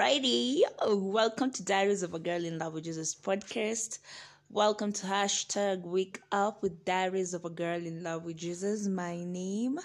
Alrighty, 0.00 0.62
welcome 0.88 1.50
to 1.50 1.62
Diaries 1.62 2.02
of 2.02 2.14
a 2.14 2.18
Girl 2.18 2.42
in 2.42 2.58
Love 2.58 2.72
with 2.72 2.84
Jesus 2.84 3.14
podcast. 3.14 3.98
Welcome 4.48 4.94
to 4.94 5.06
hashtag 5.06 5.82
Wake 5.82 6.22
Up 6.32 6.62
with 6.62 6.86
Diaries 6.86 7.34
of 7.34 7.44
a 7.44 7.50
Girl 7.50 7.84
in 7.84 8.02
Love 8.02 8.24
with 8.24 8.38
Jesus. 8.38 8.88
My 8.88 9.22
name 9.22 9.78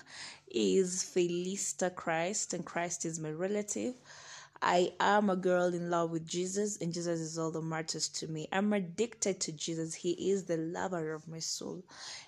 is 0.50 1.04
Felista 1.04 1.93
Christ, 1.93 2.54
and 2.54 2.66
Christ 2.66 3.04
is 3.04 3.20
my 3.20 3.30
relative. 3.30 3.96
I 4.62 4.93
am 5.02 5.30
a 5.30 5.36
girl 5.36 5.74
in 5.74 5.89
love 5.89 6.12
with 6.12 6.25
Jesus, 6.25 6.78
and 6.78 6.93
Jesus 6.93 7.20
is 7.20 7.38
all 7.38 7.52
that 7.52 7.61
matters 7.61 8.07
to 8.07 8.28
me. 8.28 8.47
I'm 8.54 8.71
addicted 8.71 9.42
to 9.42 9.52
Jesus. 9.52 9.93
He 9.93 10.32
is 10.32 10.46
the 10.46 10.56
lover 10.56 11.14
of 11.14 11.28
my 11.28 11.39
soul. 11.39 11.84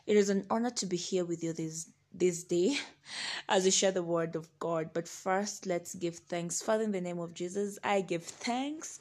It 0.05 0.17
is 0.17 0.27
an 0.29 0.45
honor 0.49 0.71
to 0.71 0.85
be 0.85 0.97
here 0.97 1.23
with 1.23 1.41
you 1.41 1.53
this 1.53 1.87
this 2.13 2.43
day 2.43 2.77
as 3.49 3.65
we 3.65 3.71
share 3.71 3.91
the 3.91 4.03
word 4.03 4.35
of 4.35 4.47
God. 4.59 4.91
But 4.93 5.07
first, 5.07 5.65
let's 5.65 5.95
give 5.95 6.17
thanks. 6.17 6.61
Father, 6.61 6.83
in 6.83 6.91
the 6.91 7.01
name 7.01 7.19
of 7.19 7.33
Jesus, 7.33 7.79
I 7.83 8.01
give 8.01 8.23
thanks 8.23 8.99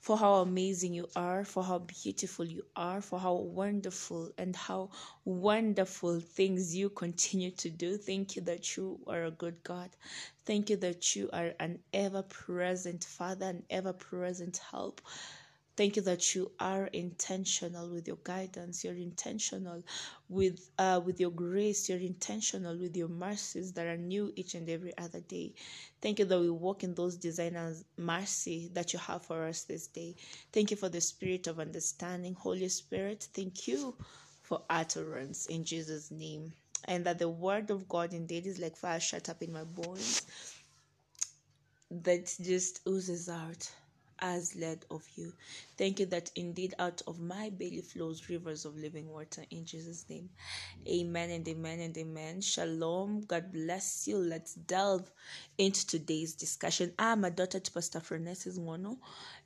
for 0.00 0.16
how 0.16 0.34
amazing 0.34 0.94
you 0.94 1.08
are, 1.16 1.44
for 1.44 1.64
how 1.64 1.78
beautiful 1.80 2.44
you 2.44 2.62
are, 2.76 3.00
for 3.00 3.18
how 3.18 3.34
wonderful 3.34 4.30
and 4.38 4.54
how 4.54 4.90
wonderful 5.24 6.20
things 6.20 6.76
you 6.76 6.90
continue 6.90 7.50
to 7.50 7.70
do. 7.70 7.96
Thank 7.96 8.36
you 8.36 8.42
that 8.42 8.76
you 8.76 9.00
are 9.08 9.24
a 9.24 9.30
good 9.32 9.62
God. 9.64 9.90
Thank 10.44 10.70
you 10.70 10.76
that 10.76 11.16
you 11.16 11.28
are 11.32 11.54
an 11.58 11.80
ever 11.92 12.22
present 12.22 13.04
Father, 13.04 13.46
an 13.46 13.64
ever 13.70 13.92
present 13.92 14.58
help. 14.70 15.00
Thank 15.76 15.96
you 15.96 16.02
that 16.02 16.34
you 16.34 16.52
are 16.58 16.86
intentional 16.86 17.90
with 17.90 18.08
your 18.08 18.18
guidance. 18.24 18.82
You're 18.82 18.94
intentional 18.94 19.82
with 20.28 20.70
uh, 20.78 21.02
with 21.04 21.20
your 21.20 21.30
grace. 21.30 21.88
You're 21.88 21.98
intentional 21.98 22.78
with 22.78 22.96
your 22.96 23.08
mercies 23.08 23.72
that 23.74 23.86
are 23.86 23.98
new 23.98 24.32
each 24.36 24.54
and 24.54 24.68
every 24.70 24.96
other 24.96 25.20
day. 25.20 25.52
Thank 26.00 26.18
you 26.18 26.24
that 26.24 26.40
we 26.40 26.48
walk 26.48 26.82
in 26.82 26.94
those 26.94 27.16
designers' 27.16 27.84
mercy 27.98 28.70
that 28.72 28.94
you 28.94 28.98
have 29.00 29.22
for 29.26 29.46
us 29.46 29.64
this 29.64 29.86
day. 29.86 30.16
Thank 30.52 30.70
you 30.70 30.78
for 30.78 30.88
the 30.88 31.00
spirit 31.00 31.46
of 31.46 31.60
understanding, 31.60 32.34
Holy 32.34 32.68
Spirit. 32.68 33.28
Thank 33.34 33.68
you 33.68 33.94
for 34.40 34.62
utterance 34.70 35.46
in 35.46 35.64
Jesus' 35.64 36.10
name, 36.10 36.52
and 36.86 37.04
that 37.04 37.18
the 37.18 37.28
word 37.28 37.70
of 37.70 37.86
God 37.86 38.14
indeed 38.14 38.46
is 38.46 38.58
like 38.58 38.76
fire 38.76 39.00
shut 39.00 39.28
up 39.28 39.42
in 39.42 39.52
my 39.52 39.64
bones 39.64 40.22
that 41.90 42.34
just 42.42 42.80
oozes 42.88 43.28
out 43.28 43.70
as 44.20 44.56
led 44.56 44.84
of 44.90 45.04
you. 45.16 45.32
Thank 45.76 46.00
you 46.00 46.06
that 46.06 46.30
indeed 46.36 46.74
out 46.78 47.02
of 47.06 47.20
my 47.20 47.50
belly 47.50 47.80
flows 47.82 48.28
rivers 48.28 48.64
of 48.64 48.76
living 48.76 49.10
water 49.10 49.44
in 49.50 49.64
Jesus' 49.64 50.04
name. 50.08 50.28
Amen 50.88 51.30
and 51.30 51.46
amen 51.48 51.80
and 51.80 51.96
amen. 51.98 52.40
Shalom. 52.40 53.22
God 53.22 53.52
bless 53.52 54.06
you. 54.08 54.18
Let's 54.18 54.54
delve 54.54 55.10
into 55.58 55.86
today's 55.86 56.34
discussion. 56.34 56.92
I'm 56.98 57.24
a 57.24 57.30
daughter 57.30 57.60
to 57.60 57.70
Pastor 57.70 58.00
Phronesis 58.00 58.58
Mono 58.58 58.98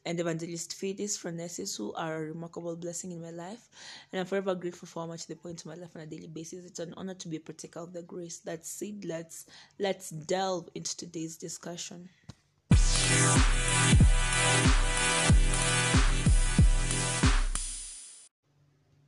and 0.05 0.19
Evangelist 0.21 0.73
Fidis 0.73 1.19
Phronesis, 1.19 1.77
who 1.77 1.93
are 1.95 2.17
a 2.17 2.27
remarkable 2.27 2.77
blessing 2.77 3.13
in 3.13 3.23
my 3.23 3.31
life. 3.31 3.69
And 4.13 4.21
I'm 4.21 4.27
forever 4.27 4.55
grateful 4.55 4.87
for 4.89 5.01
how 5.01 5.07
much 5.07 5.27
they 5.27 5.35
point 5.35 5.59
to 5.59 5.69
my 5.69 5.75
life 5.75 5.95
on 5.95 6.03
a 6.03 6.07
daily 6.07 6.27
basis. 6.27 6.65
It's 6.65 6.79
an 6.79 6.95
honor 6.97 7.15
to 7.15 7.29
be 7.29 7.37
a 7.37 7.41
partaker 7.41 7.81
of 7.81 7.93
the 7.93 8.03
grace. 8.03 8.39
That's 8.39 8.81
it. 8.83 9.05
Let's 9.05 9.47
let's 9.79 10.11
delve 10.11 10.69
into 10.75 10.97
today's 10.97 11.37
discussion. 11.37 12.09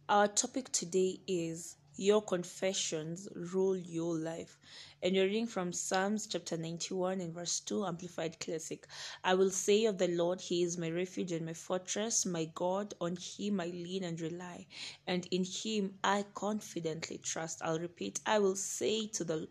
Our 0.09 0.29
topic 0.29 0.71
today 0.73 1.21
is 1.27 1.77
Your 2.03 2.21
Confessions 2.21 3.29
Rule 3.37 3.77
Your 3.77 4.19
Life. 4.19 4.59
And 5.01 5.15
you're 5.15 5.27
reading 5.27 5.47
from 5.47 5.73
Psalms 5.73 6.27
chapter 6.27 6.57
91 6.57 7.21
and 7.21 7.33
verse 7.33 7.61
2, 7.61 7.87
Amplified 7.87 8.41
Classic. 8.41 8.89
I 9.23 9.35
will 9.35 9.51
say 9.53 9.85
of 9.85 9.99
the 9.99 10.09
Lord, 10.09 10.41
He 10.41 10.65
is 10.65 10.77
my 10.77 10.91
refuge 10.91 11.31
and 11.31 11.47
my 11.47 11.55
fortress, 11.55 12.27
my 12.27 12.47
God, 12.57 12.93
on 13.01 13.17
Him 13.17 13.61
I 13.61 13.67
lean 13.67 14.03
and 14.03 14.21
rely, 14.21 14.67
and 15.07 15.29
in 15.31 15.45
Him 15.45 15.97
I 16.03 16.25
confidently 16.35 17.19
trust. 17.19 17.61
I'll 17.63 17.79
repeat, 17.79 18.19
I 18.27 18.41
will 18.41 18.57
say 18.57 19.07
to 19.07 19.23
the 19.23 19.49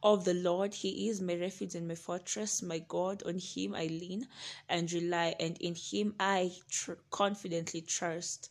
of 0.00 0.24
the 0.24 0.34
Lord, 0.34 0.74
He 0.74 1.08
is 1.08 1.20
my 1.20 1.34
refuge 1.34 1.74
and 1.74 1.88
my 1.88 1.96
fortress, 1.96 2.62
my 2.62 2.78
God, 2.78 3.24
on 3.24 3.38
Him 3.38 3.74
I 3.74 3.86
lean 3.86 4.28
and 4.68 4.92
rely, 4.92 5.34
and 5.40 5.56
in 5.60 5.74
Him 5.74 6.14
I 6.20 6.52
tr- 6.70 6.92
confidently 7.10 7.80
trust 7.80 8.50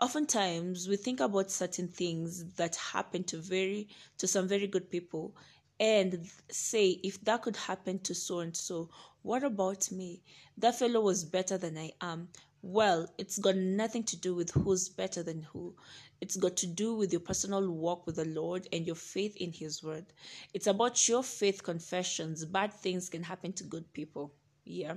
oftentimes 0.00 0.88
we 0.88 0.96
think 0.96 1.20
about 1.20 1.50
certain 1.50 1.86
things 1.86 2.44
that 2.54 2.74
happen 2.76 3.22
to 3.22 3.36
very 3.36 3.86
to 4.16 4.26
some 4.26 4.48
very 4.48 4.66
good 4.66 4.90
people 4.90 5.36
and 5.78 6.26
say 6.50 6.98
if 7.02 7.22
that 7.24 7.42
could 7.42 7.56
happen 7.56 7.98
to 7.98 8.14
so 8.14 8.40
and 8.40 8.56
so 8.56 8.88
what 9.22 9.44
about 9.44 9.92
me? 9.92 10.22
That 10.56 10.78
fellow 10.78 11.02
was 11.02 11.24
better 11.24 11.58
than 11.58 11.76
i 11.76 11.92
am. 12.00 12.28
Well 12.62 13.12
it's 13.18 13.38
got 13.38 13.56
nothing 13.56 14.04
to 14.04 14.16
do 14.16 14.34
with 14.34 14.50
who's 14.52 14.88
better 14.88 15.22
than 15.22 15.42
who. 15.42 15.74
It's 16.22 16.36
got 16.36 16.56
to 16.58 16.66
do 16.66 16.94
with 16.94 17.12
your 17.12 17.20
personal 17.20 17.70
walk 17.70 18.06
with 18.06 18.16
the 18.16 18.24
lord 18.24 18.68
and 18.72 18.86
your 18.86 18.96
faith 18.96 19.36
in 19.36 19.52
his 19.52 19.82
word. 19.82 20.06
It's 20.54 20.66
about 20.66 21.08
your 21.08 21.22
faith 21.22 21.62
confessions. 21.62 22.46
Bad 22.46 22.72
things 22.72 23.10
can 23.10 23.22
happen 23.22 23.52
to 23.54 23.64
good 23.64 23.92
people 23.92 24.32
yeah, 24.70 24.94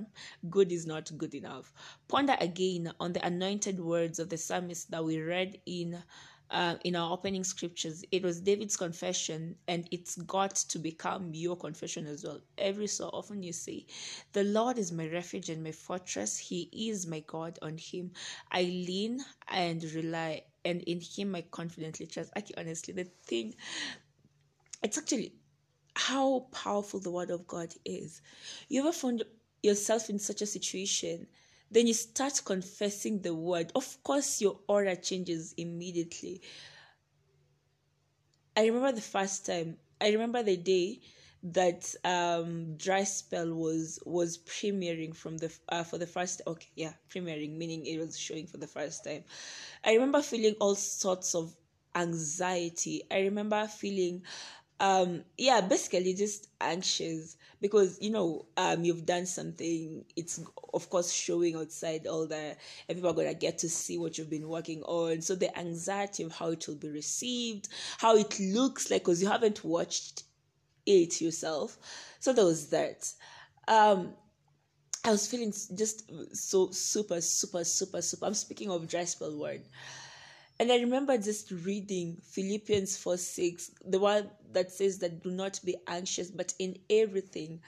good 0.50 0.72
is 0.72 0.86
not 0.86 1.10
good 1.18 1.34
enough. 1.34 1.72
Ponder 2.08 2.36
again 2.40 2.92
on 3.00 3.12
the 3.12 3.26
anointed 3.26 3.80
words 3.80 4.18
of 4.18 4.28
the 4.28 4.36
psalmist 4.36 4.90
that 4.90 5.04
we 5.04 5.20
read 5.20 5.60
in 5.66 6.02
uh, 6.50 6.76
in 6.84 6.94
our 6.94 7.12
opening 7.12 7.42
scriptures. 7.44 8.04
It 8.12 8.22
was 8.22 8.40
David's 8.40 8.76
confession, 8.76 9.56
and 9.66 9.88
it's 9.90 10.16
got 10.16 10.54
to 10.54 10.78
become 10.78 11.30
your 11.32 11.56
confession 11.56 12.06
as 12.06 12.24
well. 12.24 12.40
Every 12.58 12.86
so 12.86 13.08
often 13.08 13.42
you 13.42 13.52
say, 13.52 13.86
The 14.32 14.44
Lord 14.44 14.78
is 14.78 14.92
my 14.92 15.08
refuge 15.08 15.48
and 15.50 15.64
my 15.64 15.72
fortress. 15.72 16.38
He 16.38 16.68
is 16.72 17.06
my 17.06 17.20
God. 17.26 17.58
On 17.62 17.76
Him 17.76 18.12
I 18.52 18.62
lean 18.62 19.24
and 19.48 19.82
rely, 19.94 20.44
and 20.64 20.82
in 20.82 21.00
Him 21.00 21.34
I 21.34 21.42
confidently 21.42 22.06
trust. 22.06 22.30
Actually, 22.36 22.58
honestly, 22.58 22.94
the 22.94 23.04
thing, 23.24 23.54
it's 24.82 24.98
actually 24.98 25.34
how 25.96 26.46
powerful 26.52 27.00
the 27.00 27.10
Word 27.10 27.30
of 27.30 27.46
God 27.46 27.72
is. 27.84 28.20
You 28.68 28.82
ever 28.82 28.92
found 28.92 29.24
yourself 29.64 30.10
in 30.10 30.18
such 30.18 30.42
a 30.42 30.46
situation, 30.46 31.26
then 31.70 31.86
you 31.86 31.94
start 31.94 32.40
confessing 32.44 33.20
the 33.22 33.34
word. 33.34 33.72
Of 33.74 34.02
course, 34.02 34.40
your 34.40 34.60
aura 34.68 34.96
changes 34.96 35.54
immediately. 35.56 36.42
I 38.56 38.66
remember 38.66 38.92
the 38.92 39.00
first 39.00 39.46
time. 39.46 39.76
I 40.00 40.10
remember 40.10 40.42
the 40.42 40.56
day 40.56 41.00
that 41.46 41.94
um 42.04 42.74
dry 42.78 43.04
spell 43.04 43.52
was 43.52 43.98
was 44.06 44.38
premiering 44.38 45.14
from 45.14 45.36
the 45.36 45.52
uh, 45.68 45.84
for 45.84 45.98
the 45.98 46.06
first 46.06 46.40
okay 46.46 46.68
yeah 46.74 46.94
premiering 47.10 47.58
meaning 47.58 47.84
it 47.84 47.98
was 47.98 48.18
showing 48.18 48.46
for 48.46 48.56
the 48.56 48.66
first 48.66 49.04
time 49.04 49.22
i 49.84 49.92
remember 49.92 50.22
feeling 50.22 50.54
all 50.58 50.74
sorts 50.74 51.34
of 51.34 51.54
anxiety 51.94 53.02
i 53.10 53.18
remember 53.20 53.66
feeling 53.68 54.22
um 54.80 55.22
yeah 55.38 55.60
basically 55.60 56.14
just 56.14 56.48
anxious 56.60 57.36
because 57.60 57.96
you 58.00 58.10
know 58.10 58.46
um 58.56 58.84
you've 58.84 59.06
done 59.06 59.26
something. 59.26 60.04
It's 60.16 60.40
of 60.72 60.90
course 60.90 61.12
showing 61.12 61.56
outside 61.56 62.06
all 62.06 62.26
the 62.26 62.56
people 62.88 63.08
are 63.10 63.14
gonna 63.14 63.34
get 63.34 63.58
to 63.58 63.68
see 63.68 63.98
what 63.98 64.18
you've 64.18 64.30
been 64.30 64.48
working 64.48 64.82
on. 64.82 65.20
So 65.22 65.34
the 65.36 65.56
anxiety 65.56 66.24
of 66.24 66.32
how 66.32 66.50
it 66.50 66.66
will 66.66 66.76
be 66.76 66.90
received 66.90 67.68
how 67.98 68.16
it 68.16 68.38
looks 68.40 68.90
like 68.90 69.02
because 69.02 69.22
you 69.22 69.28
haven't 69.28 69.64
watched 69.64 70.24
it 70.86 71.20
yourself. 71.20 71.78
So 72.20 72.32
there 72.32 72.44
was 72.46 72.70
that. 72.70 73.12
Um 73.68 74.14
i 75.04 75.10
was 75.10 75.26
feeling 75.26 75.52
just 75.76 76.10
so 76.34 76.70
super 76.70 77.20
super 77.20 77.64
super 77.64 78.00
super. 78.02 78.26
I'm 78.26 78.34
speaking 78.34 78.70
of 78.70 78.88
dry 78.88 79.04
spell 79.04 79.38
word 79.38 79.62
and 80.60 80.70
I 80.70 80.76
remember 80.76 81.18
just 81.18 81.50
reading 81.50 82.16
Philippians 82.22 82.96
4 82.96 83.16
6, 83.16 83.70
the 83.86 83.98
one 83.98 84.30
that 84.52 84.70
says 84.70 84.98
that 85.00 85.22
do 85.22 85.30
not 85.30 85.60
be 85.64 85.76
anxious, 85.86 86.30
but 86.30 86.54
in 86.58 86.78
everything, 86.88 87.60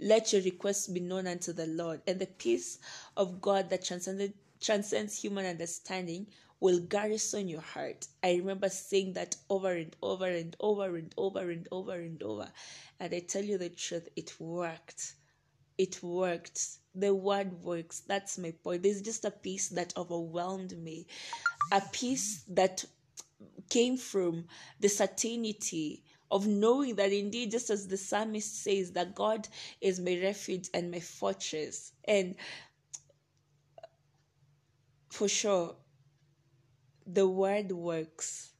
let 0.00 0.32
your 0.32 0.42
requests 0.42 0.88
be 0.88 1.00
known 1.00 1.28
unto 1.28 1.52
the 1.52 1.66
Lord. 1.66 2.02
And 2.06 2.18
the 2.18 2.26
peace 2.26 2.78
of 3.16 3.40
God 3.40 3.70
that 3.70 3.84
transcended, 3.84 4.34
transcends 4.60 5.20
human 5.20 5.46
understanding 5.46 6.26
will 6.58 6.80
garrison 6.80 7.48
your 7.48 7.60
heart. 7.60 8.08
I 8.22 8.34
remember 8.34 8.68
saying 8.68 9.12
that 9.14 9.36
over 9.48 9.72
and 9.72 9.94
over 10.02 10.26
and 10.26 10.56
over 10.58 10.96
and 10.96 11.14
over 11.16 11.50
and 11.50 11.68
over 11.70 11.94
and 11.94 12.22
over. 12.22 12.48
And 12.98 13.14
I 13.14 13.20
tell 13.20 13.44
you 13.44 13.58
the 13.58 13.68
truth, 13.68 14.08
it 14.16 14.40
worked. 14.40 15.14
It 15.78 16.02
worked. 16.02 16.60
The 16.94 17.14
word 17.14 17.62
works. 17.62 18.00
That's 18.00 18.38
my 18.38 18.52
point. 18.62 18.82
There's 18.82 19.02
just 19.02 19.24
a 19.24 19.30
peace 19.30 19.68
that 19.70 19.94
overwhelmed 19.96 20.76
me 20.78 21.06
a 21.72 21.82
peace 21.92 22.44
that 22.48 22.84
came 23.70 23.96
from 23.96 24.46
the 24.80 24.88
certainty 24.88 26.02
of 26.30 26.46
knowing 26.46 26.96
that 26.96 27.12
indeed, 27.12 27.50
just 27.50 27.70
as 27.70 27.88
the 27.88 27.96
psalmist 27.96 28.62
says, 28.62 28.92
that 28.92 29.14
God 29.14 29.48
is 29.80 30.00
my 30.00 30.18
refuge 30.22 30.68
and 30.74 30.90
my 30.90 31.00
fortress. 31.00 31.92
And 32.06 32.36
for 35.10 35.28
sure, 35.28 35.76
the 37.06 37.28
word 37.28 37.70
works. 37.72 38.52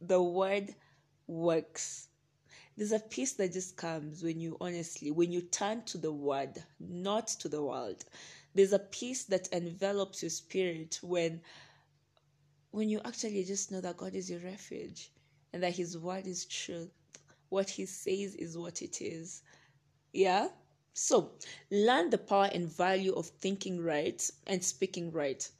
The 0.00 0.22
word 0.22 0.74
works. 1.26 2.07
There's 2.78 2.92
a 2.92 3.00
peace 3.00 3.32
that 3.32 3.52
just 3.52 3.76
comes 3.76 4.22
when 4.22 4.38
you 4.38 4.56
honestly 4.60 5.10
when 5.10 5.32
you 5.32 5.40
turn 5.40 5.82
to 5.82 5.98
the 5.98 6.12
word 6.12 6.62
not 6.78 7.26
to 7.26 7.48
the 7.48 7.60
world. 7.60 8.04
There's 8.54 8.72
a 8.72 8.78
peace 8.78 9.24
that 9.24 9.48
envelops 9.48 10.22
your 10.22 10.30
spirit 10.30 11.00
when 11.02 11.40
when 12.70 12.88
you 12.88 13.00
actually 13.04 13.42
just 13.42 13.72
know 13.72 13.80
that 13.80 13.96
god 13.96 14.14
is 14.14 14.30
your 14.30 14.38
refuge 14.40 15.10
and 15.52 15.60
that 15.64 15.74
his 15.74 15.98
word 15.98 16.28
is 16.28 16.44
truth. 16.44 16.92
What 17.48 17.68
he 17.68 17.84
says 17.84 18.36
is 18.36 18.56
what 18.56 18.80
it 18.80 19.02
is. 19.02 19.42
Yeah? 20.12 20.46
So 20.94 21.32
learn 21.72 22.10
the 22.10 22.18
power 22.18 22.48
and 22.54 22.68
value 22.68 23.12
of 23.14 23.26
thinking 23.26 23.82
right 23.82 24.30
and 24.46 24.62
speaking 24.62 25.10
right. 25.10 25.50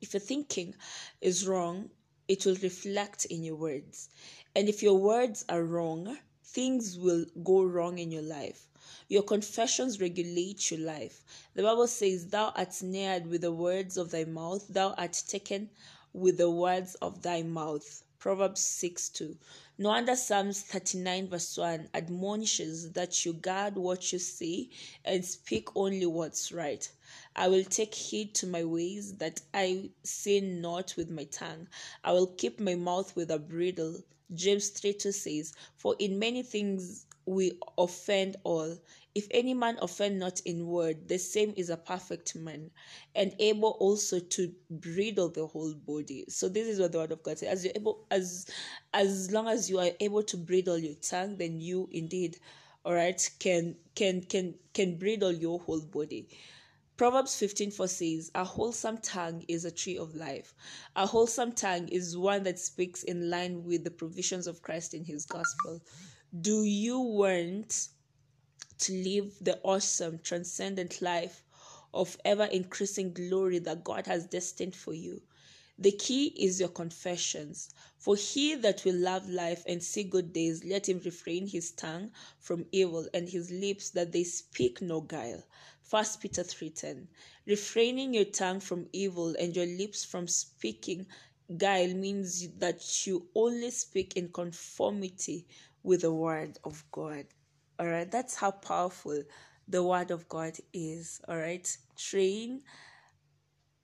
If 0.00 0.12
your 0.12 0.20
thinking 0.20 0.74
is 1.20 1.46
wrong 1.46 1.90
it 2.26 2.46
will 2.46 2.56
reflect 2.62 3.26
in 3.26 3.44
your 3.44 3.56
words. 3.56 4.08
And 4.56 4.68
if 4.68 4.82
your 4.82 4.96
words 4.96 5.44
are 5.48 5.62
wrong 5.62 6.16
things 6.52 6.98
will 6.98 7.24
go 7.42 7.62
wrong 7.64 7.98
in 7.98 8.12
your 8.12 8.22
life. 8.22 8.68
Your 9.08 9.22
confessions 9.22 10.00
regulate 10.00 10.70
your 10.70 10.80
life. 10.80 11.24
The 11.54 11.62
Bible 11.62 11.86
says, 11.86 12.26
Thou 12.26 12.52
art 12.56 12.74
snared 12.74 13.26
with 13.26 13.40
the 13.40 13.52
words 13.52 13.96
of 13.96 14.10
thy 14.10 14.24
mouth, 14.24 14.66
thou 14.68 14.92
art 14.92 15.22
taken 15.26 15.70
with 16.12 16.36
the 16.36 16.50
words 16.50 16.94
of 16.96 17.22
thy 17.22 17.42
mouth. 17.42 18.04
Proverbs 18.18 18.60
6 18.60 19.08
2. 19.08 19.36
No 19.78 19.88
wonder 19.88 20.14
Psalms 20.14 20.60
39 20.60 21.28
verse 21.28 21.56
1 21.56 21.88
admonishes 21.92 22.92
that 22.92 23.24
you 23.24 23.32
guard 23.32 23.76
what 23.76 24.12
you 24.12 24.18
say 24.18 24.68
and 25.04 25.24
speak 25.24 25.74
only 25.74 26.06
what's 26.06 26.52
right. 26.52 26.88
I 27.34 27.48
will 27.48 27.64
take 27.64 27.94
heed 27.94 28.34
to 28.36 28.46
my 28.46 28.62
ways 28.62 29.14
that 29.14 29.40
I 29.52 29.90
sin 30.04 30.60
not 30.60 30.94
with 30.96 31.10
my 31.10 31.24
tongue. 31.24 31.66
I 32.04 32.12
will 32.12 32.28
keep 32.28 32.60
my 32.60 32.74
mouth 32.74 33.16
with 33.16 33.30
a 33.30 33.38
bridle 33.38 34.02
James 34.34 34.68
3 34.70 34.94
2 34.94 35.12
says, 35.12 35.52
For 35.76 35.96
in 35.98 36.18
many 36.18 36.42
things 36.42 37.06
we 37.26 37.58
offend 37.78 38.36
all. 38.44 38.76
If 39.14 39.28
any 39.30 39.52
man 39.52 39.76
offend 39.82 40.18
not 40.18 40.40
in 40.40 40.66
word, 40.66 41.06
the 41.08 41.18
same 41.18 41.52
is 41.56 41.68
a 41.68 41.76
perfect 41.76 42.34
man, 42.34 42.70
and 43.14 43.34
able 43.38 43.76
also 43.78 44.18
to 44.18 44.52
bridle 44.70 45.28
the 45.28 45.46
whole 45.46 45.74
body. 45.74 46.24
So 46.28 46.48
this 46.48 46.66
is 46.66 46.80
what 46.80 46.92
the 46.92 46.98
word 46.98 47.12
of 47.12 47.22
God 47.22 47.38
says. 47.38 47.48
As 47.48 47.64
you're 47.64 47.74
able, 47.76 48.06
as 48.10 48.46
as 48.94 49.30
long 49.30 49.48
as 49.48 49.68
you 49.68 49.78
are 49.78 49.90
able 50.00 50.22
to 50.24 50.36
bridle 50.38 50.78
your 50.78 50.94
tongue, 50.94 51.36
then 51.36 51.60
you 51.60 51.88
indeed, 51.92 52.38
all 52.84 52.94
right, 52.94 53.20
can 53.38 53.76
can 53.94 54.22
can 54.22 54.54
can 54.72 54.96
bridle 54.98 55.32
your 55.32 55.58
whole 55.60 55.80
body. 55.82 56.28
Proverbs 57.02 57.34
15 57.34 57.72
4 57.72 57.88
says, 57.88 58.30
A 58.36 58.44
wholesome 58.44 58.98
tongue 58.98 59.44
is 59.48 59.64
a 59.64 59.72
tree 59.72 59.98
of 59.98 60.14
life. 60.14 60.54
A 60.94 61.04
wholesome 61.04 61.50
tongue 61.50 61.88
is 61.88 62.16
one 62.16 62.44
that 62.44 62.60
speaks 62.60 63.02
in 63.02 63.28
line 63.28 63.64
with 63.64 63.82
the 63.82 63.90
provisions 63.90 64.46
of 64.46 64.62
Christ 64.62 64.94
in 64.94 65.04
his 65.04 65.26
gospel. 65.26 65.82
Do 66.42 66.62
you 66.62 67.00
want 67.00 67.88
to 68.78 68.92
live 68.92 69.34
the 69.40 69.58
awesome, 69.64 70.20
transcendent 70.22 71.02
life 71.02 71.42
of 71.92 72.16
ever 72.24 72.44
increasing 72.44 73.12
glory 73.12 73.58
that 73.58 73.82
God 73.82 74.06
has 74.06 74.28
destined 74.28 74.76
for 74.76 74.94
you? 74.94 75.20
The 75.82 75.90
key 75.90 76.26
is 76.38 76.60
your 76.60 76.68
confessions. 76.68 77.70
For 77.98 78.14
he 78.14 78.54
that 78.54 78.84
will 78.84 78.94
love 78.94 79.28
life 79.28 79.64
and 79.66 79.82
see 79.82 80.04
good 80.04 80.32
days, 80.32 80.62
let 80.62 80.88
him 80.88 81.00
refrain 81.04 81.48
his 81.48 81.72
tongue 81.72 82.12
from 82.38 82.66
evil 82.70 83.08
and 83.12 83.28
his 83.28 83.50
lips 83.50 83.90
that 83.90 84.12
they 84.12 84.22
speak 84.22 84.80
no 84.80 85.00
guile. 85.00 85.42
1 85.90 86.04
Peter 86.20 86.44
3:10 86.44 87.08
Refraining 87.46 88.14
your 88.14 88.26
tongue 88.26 88.60
from 88.60 88.88
evil 88.92 89.34
and 89.40 89.56
your 89.56 89.66
lips 89.66 90.04
from 90.04 90.28
speaking 90.28 91.04
guile 91.56 91.94
means 91.94 92.48
that 92.58 93.04
you 93.04 93.26
only 93.34 93.72
speak 93.72 94.16
in 94.16 94.28
conformity 94.28 95.48
with 95.82 96.02
the 96.02 96.14
word 96.14 96.60
of 96.62 96.84
God. 96.92 97.26
All 97.80 97.88
right, 97.88 98.08
that's 98.08 98.36
how 98.36 98.52
powerful 98.52 99.24
the 99.66 99.82
word 99.82 100.12
of 100.12 100.28
God 100.28 100.58
is. 100.72 101.20
All 101.26 101.38
right, 101.38 101.76
train 101.96 102.62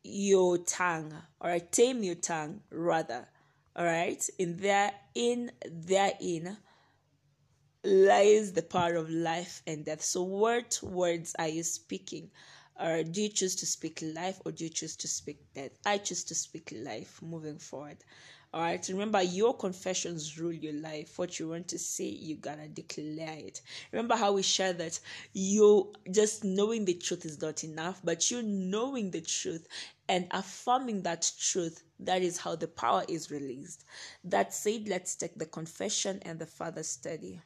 your 0.08 0.58
tongue, 0.58 1.12
right, 1.42 1.70
tame 1.70 2.02
your 2.02 2.14
tongue 2.14 2.60
rather. 2.70 3.28
All 3.76 3.84
right, 3.84 4.28
in 4.38 4.56
there, 4.56 4.92
in 5.14 5.52
therein 5.64 6.56
lies 7.84 8.52
the 8.52 8.62
power 8.62 8.96
of 8.96 9.10
life 9.10 9.62
and 9.66 9.84
death. 9.84 10.02
So, 10.02 10.22
what 10.22 10.80
words 10.82 11.34
are 11.38 11.48
you 11.48 11.62
speaking? 11.62 12.30
Or 12.80 13.02
do 13.02 13.22
you 13.22 13.28
choose 13.28 13.56
to 13.56 13.66
speak 13.66 14.02
life 14.02 14.40
or 14.44 14.52
do 14.52 14.64
you 14.64 14.70
choose 14.70 14.94
to 14.96 15.08
speak 15.08 15.38
death? 15.52 15.72
I 15.84 15.98
choose 15.98 16.24
to 16.24 16.34
speak 16.34 16.72
life 16.76 17.20
moving 17.20 17.58
forward. 17.58 17.98
All 18.54 18.62
right. 18.62 18.88
Remember, 18.88 19.22
your 19.22 19.54
confessions 19.54 20.38
rule 20.38 20.52
your 20.52 20.72
life. 20.72 21.18
What 21.18 21.38
you 21.38 21.50
want 21.50 21.68
to 21.68 21.78
say, 21.78 22.06
you 22.06 22.36
gotta 22.36 22.66
declare 22.66 23.36
it. 23.36 23.60
Remember 23.92 24.16
how 24.16 24.32
we 24.32 24.42
shared 24.42 24.78
that 24.78 24.98
you 25.34 25.92
just 26.10 26.44
knowing 26.44 26.86
the 26.86 26.94
truth 26.94 27.26
is 27.26 27.42
not 27.42 27.62
enough, 27.62 28.00
but 28.02 28.30
you 28.30 28.42
knowing 28.42 29.10
the 29.10 29.20
truth 29.20 29.68
and 30.08 30.26
affirming 30.30 31.02
that 31.02 31.30
truth, 31.38 31.82
that 32.00 32.22
is 32.22 32.38
how 32.38 32.56
the 32.56 32.68
power 32.68 33.04
is 33.06 33.30
released. 33.30 33.84
That 34.24 34.54
said, 34.54 34.88
let's 34.88 35.14
take 35.14 35.38
the 35.38 35.44
confession 35.44 36.20
and 36.22 36.38
the 36.38 36.46
further 36.46 36.82
study. 36.82 37.42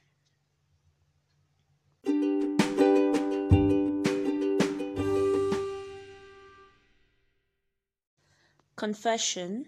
Confession 8.76 9.66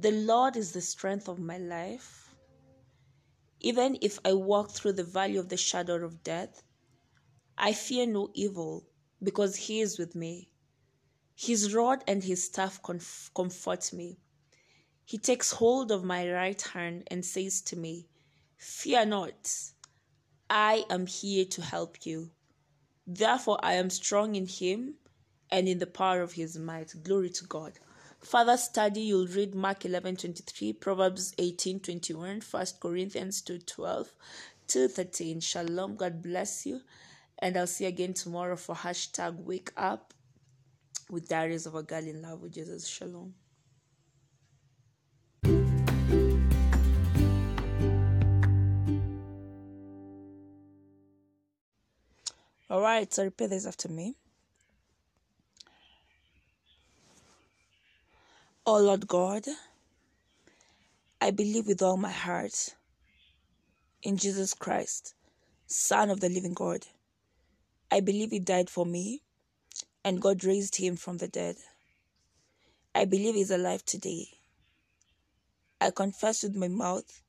The 0.00 0.12
Lord 0.12 0.56
is 0.56 0.70
the 0.70 0.80
strength 0.80 1.28
of 1.28 1.40
my 1.40 1.58
life. 1.58 2.32
Even 3.58 3.98
if 4.00 4.20
I 4.24 4.32
walk 4.32 4.70
through 4.70 4.92
the 4.92 5.02
valley 5.02 5.36
of 5.36 5.48
the 5.48 5.56
shadow 5.56 5.96
of 6.04 6.22
death, 6.22 6.62
I 7.56 7.72
fear 7.72 8.06
no 8.06 8.30
evil 8.32 8.86
because 9.20 9.56
He 9.56 9.80
is 9.80 9.98
with 9.98 10.14
me. 10.14 10.50
His 11.34 11.74
rod 11.74 12.04
and 12.06 12.22
His 12.22 12.44
staff 12.44 12.80
comf- 12.80 13.34
comfort 13.34 13.92
me. 13.92 14.20
He 15.04 15.18
takes 15.18 15.50
hold 15.50 15.90
of 15.90 16.04
my 16.04 16.30
right 16.30 16.62
hand 16.62 17.08
and 17.10 17.24
says 17.24 17.60
to 17.62 17.74
me, 17.74 18.06
Fear 18.56 19.06
not, 19.06 19.52
I 20.48 20.84
am 20.88 21.08
here 21.08 21.44
to 21.46 21.60
help 21.60 22.06
you. 22.06 22.30
Therefore, 23.04 23.58
I 23.64 23.72
am 23.72 23.90
strong 23.90 24.36
in 24.36 24.46
Him 24.46 24.94
and 25.50 25.66
in 25.68 25.78
the 25.78 25.86
power 25.86 26.20
of 26.20 26.34
his 26.34 26.56
might. 26.56 26.94
Glory 27.02 27.30
to 27.30 27.44
God. 27.46 27.72
Further 28.20 28.56
study, 28.56 29.02
you'll 29.02 29.26
read 29.28 29.54
Mark 29.54 29.84
11 29.84 30.16
23, 30.16 30.72
Proverbs 30.74 31.34
18 31.38 31.80
21, 31.80 32.40
1 32.50 32.66
Corinthians 32.80 33.40
2 33.42 33.58
12 33.60 34.12
2 34.66 34.88
13. 34.88 35.40
Shalom. 35.40 35.96
God 35.96 36.22
bless 36.22 36.66
you. 36.66 36.80
And 37.38 37.56
I'll 37.56 37.66
see 37.68 37.84
you 37.84 37.88
again 37.88 38.14
tomorrow 38.14 38.56
for 38.56 38.74
hashtag 38.74 39.36
wake 39.36 39.70
up 39.76 40.12
with 41.08 41.28
Diaries 41.28 41.66
of 41.66 41.74
a 41.74 41.82
Girl 41.82 42.04
in 42.04 42.20
Love 42.22 42.42
with 42.42 42.54
Jesus. 42.54 42.86
Shalom. 42.86 43.34
All 52.70 52.82
right, 52.82 53.10
so 53.10 53.24
repeat 53.24 53.48
this 53.48 53.64
after 53.64 53.88
me. 53.88 54.16
Oh 58.70 58.80
Lord 58.80 59.08
God, 59.08 59.46
I 61.22 61.30
believe 61.30 61.66
with 61.66 61.80
all 61.80 61.96
my 61.96 62.10
heart 62.10 62.74
in 64.02 64.18
Jesus 64.18 64.52
Christ, 64.52 65.14
Son 65.66 66.10
of 66.10 66.20
the 66.20 66.28
living 66.28 66.52
God. 66.52 66.84
I 67.90 68.00
believe 68.00 68.30
He 68.30 68.40
died 68.40 68.68
for 68.68 68.84
me 68.84 69.22
and 70.04 70.20
God 70.20 70.44
raised 70.44 70.76
Him 70.76 70.96
from 70.96 71.16
the 71.16 71.28
dead. 71.28 71.56
I 72.94 73.06
believe 73.06 73.36
He's 73.36 73.50
alive 73.50 73.86
today. 73.86 74.28
I 75.80 75.90
confess 75.90 76.42
with 76.42 76.54
my 76.54 76.68
mouth 76.68 77.22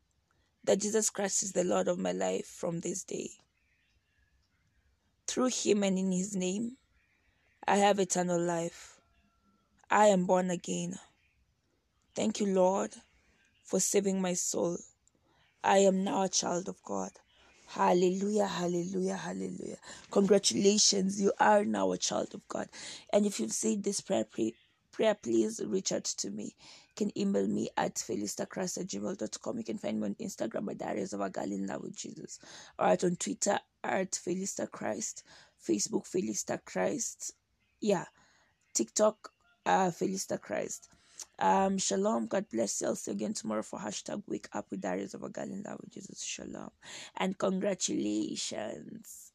that 0.66 0.82
Jesus 0.82 1.10
Christ 1.10 1.42
is 1.42 1.54
the 1.54 1.64
Lord 1.64 1.88
of 1.88 1.98
my 1.98 2.12
life 2.12 2.48
from 2.48 2.82
this 2.82 3.06
day. 3.06 3.30
Through 5.26 5.52
Him 5.54 5.84
and 5.84 5.98
in 5.98 6.12
His 6.12 6.36
name, 6.36 6.76
I 7.66 7.78
have 7.78 7.98
eternal 7.98 8.42
life. 8.42 9.00
I 9.90 10.08
am 10.08 10.26
born 10.26 10.50
again. 10.50 11.00
Thank 12.16 12.40
you, 12.40 12.48
Lord, 12.48 12.92
for 13.64 13.80
saving 13.80 14.22
my 14.22 14.34
soul. 14.34 14.78
I 15.64 15.80
am 15.80 16.04
now 16.04 16.24
a 16.24 16.30
child 16.30 16.70
of 16.70 16.82
God. 16.84 17.12
Hallelujah, 17.68 18.48
hallelujah, 18.48 19.16
hallelujah. 19.16 19.78
Congratulations, 20.10 21.22
you 21.22 21.32
are 21.40 21.64
now 21.64 21.92
a 21.92 21.98
child 21.98 22.34
of 22.34 22.48
God. 22.48 22.68
And 23.14 23.26
if 23.26 23.40
you've 23.40 23.52
said 23.52 23.84
this 23.84 24.02
prayer, 24.02 24.24
pray, 24.24 24.54
prayer 24.92 25.14
please 25.14 25.62
reach 25.64 25.92
out 25.92 26.06
to 26.06 26.32
me. 26.32 26.46
You 26.46 26.96
can 26.96 27.18
email 27.18 27.48
me 27.48 27.70
at 27.78 27.96
felistachrist 27.96 28.80
at 28.80 28.88
gmail.com. 28.88 29.58
You 29.58 29.64
can 29.64 29.78
find 29.78 30.00
me 30.00 30.08
on 30.08 30.16
Instagram 30.16 30.72
at 30.72 30.80
Diaries 30.80 31.14
of 31.14 31.22
a 31.22 31.30
Girl 31.30 31.44
in 31.52 31.68
Love 31.68 31.84
with 31.84 31.96
Jesus. 31.96 32.40
Or 32.80 32.88
at 32.88 33.04
on 33.04 33.16
Twitter 33.18 33.60
at 33.84 34.12
Felista 34.12 34.70
Christ. 34.70 35.24
Facebook 35.66 36.10
Felista 36.10 36.60
Christ. 36.66 37.34
Yeah. 37.80 38.06
TikTok 38.74 39.32
uh 39.66 39.92
Felista 39.92 40.42
Christ. 40.42 40.90
Um, 41.40 41.78
shalom. 41.80 42.28
God 42.28 42.46
bless 42.52 42.82
you. 42.82 42.88
I'll 42.88 42.96
see 42.96 43.12
you 43.12 43.16
again 43.18 43.34
tomorrow 43.34 43.64
for 43.64 43.80
hashtag 43.80 44.24
wake 44.28 44.50
up 44.54 44.68
with 44.72 44.82
Diaries 44.82 45.14
of 45.16 45.24
a 45.24 45.30
Girl 45.30 45.46
in 45.46 45.64
Love 45.64 45.80
with 45.82 45.92
Jesus. 45.92 46.24
Shalom. 46.24 46.72
And 47.18 47.38
congratulations. 47.38 49.34